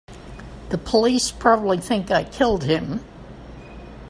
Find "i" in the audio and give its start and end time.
2.09-2.23